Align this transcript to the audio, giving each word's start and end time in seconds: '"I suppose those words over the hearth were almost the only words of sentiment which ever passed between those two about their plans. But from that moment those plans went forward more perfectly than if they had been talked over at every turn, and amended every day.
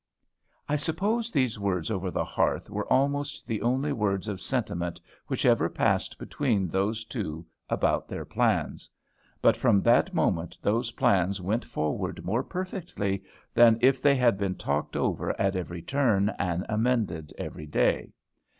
'"I 0.67 0.77
suppose 0.77 1.29
those 1.29 1.59
words 1.59 1.91
over 1.91 2.09
the 2.09 2.25
hearth 2.25 2.71
were 2.71 2.91
almost 2.91 3.45
the 3.45 3.61
only 3.61 3.93
words 3.93 4.27
of 4.27 4.41
sentiment 4.41 4.99
which 5.27 5.45
ever 5.45 5.69
passed 5.69 6.17
between 6.17 6.67
those 6.67 7.05
two 7.05 7.45
about 7.69 8.07
their 8.07 8.25
plans. 8.25 8.89
But 9.43 9.55
from 9.55 9.83
that 9.83 10.11
moment 10.11 10.57
those 10.59 10.89
plans 10.93 11.39
went 11.39 11.63
forward 11.63 12.25
more 12.25 12.41
perfectly 12.41 13.23
than 13.53 13.77
if 13.79 14.01
they 14.01 14.15
had 14.15 14.39
been 14.39 14.55
talked 14.55 14.95
over 14.95 15.39
at 15.39 15.55
every 15.55 15.83
turn, 15.83 16.29
and 16.39 16.65
amended 16.67 17.31
every 17.37 17.67
day. 17.67 18.11